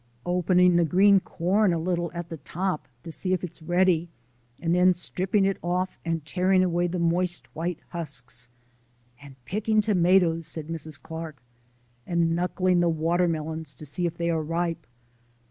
"Opening 0.25 0.77
the 0.77 0.83
green 0.83 1.19
corn 1.19 1.71
a 1.73 1.77
little 1.77 2.09
at 2.15 2.29
the 2.29 2.37
top 2.37 2.87
to 3.03 3.11
see 3.11 3.33
if 3.33 3.43
it 3.43 3.51
is 3.51 3.61
ready 3.61 4.09
and 4.59 4.73
then 4.73 4.93
stripping 4.93 5.45
it 5.45 5.57
off 5.61 5.95
and 6.03 6.25
tearing 6.25 6.63
away 6.63 6.87
the 6.87 6.97
moist 6.97 7.45
white 7.55 7.77
husks" 7.89 8.49
"And 9.21 9.35
picking 9.45 9.79
tomatoes?" 9.79 10.47
said 10.47 10.69
Mrs. 10.69 10.99
Clark. 10.99 11.37
"And 12.07 12.35
knuckling 12.35 12.79
the 12.79 12.89
watermelons 12.89 13.75
to 13.75 13.85
see 13.85 14.07
if 14.07 14.17
they 14.17 14.31
are 14.31 14.41
ripe? 14.41 14.87